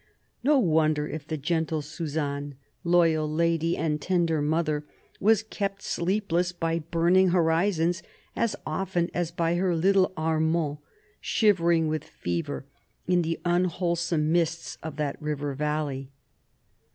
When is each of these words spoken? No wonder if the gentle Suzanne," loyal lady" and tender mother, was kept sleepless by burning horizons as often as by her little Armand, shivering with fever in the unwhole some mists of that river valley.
No 0.43 0.57
wonder 0.57 1.07
if 1.07 1.27
the 1.27 1.37
gentle 1.37 1.83
Suzanne," 1.83 2.55
loyal 2.83 3.29
lady" 3.31 3.77
and 3.77 4.01
tender 4.01 4.41
mother, 4.41 4.83
was 5.19 5.43
kept 5.43 5.83
sleepless 5.83 6.51
by 6.51 6.79
burning 6.79 7.27
horizons 7.27 8.01
as 8.35 8.55
often 8.65 9.11
as 9.13 9.29
by 9.29 9.53
her 9.57 9.75
little 9.75 10.11
Armand, 10.17 10.79
shivering 11.19 11.87
with 11.87 12.03
fever 12.03 12.65
in 13.07 13.21
the 13.21 13.39
unwhole 13.45 13.95
some 13.95 14.31
mists 14.31 14.75
of 14.81 14.95
that 14.95 15.21
river 15.21 15.53
valley. 15.53 16.09